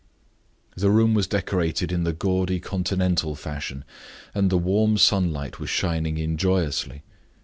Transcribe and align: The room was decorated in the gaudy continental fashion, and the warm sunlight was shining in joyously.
The 0.75 0.89
room 0.89 1.13
was 1.13 1.27
decorated 1.27 1.91
in 1.91 2.05
the 2.05 2.11
gaudy 2.11 2.59
continental 2.59 3.35
fashion, 3.35 3.85
and 4.33 4.49
the 4.49 4.57
warm 4.57 4.97
sunlight 4.97 5.59
was 5.59 5.69
shining 5.69 6.17
in 6.17 6.37
joyously. 6.37 7.03